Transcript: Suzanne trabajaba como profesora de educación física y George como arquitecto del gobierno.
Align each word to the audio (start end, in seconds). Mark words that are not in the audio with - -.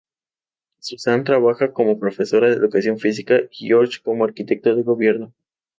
Suzanne 0.79 1.23
trabajaba 1.23 1.73
como 1.73 1.99
profesora 1.99 2.47
de 2.49 2.55
educación 2.55 2.97
física 2.97 3.41
y 3.51 3.67
George 3.67 3.99
como 4.01 4.23
arquitecto 4.25 4.73
del 4.75 4.83
gobierno. 4.83 5.31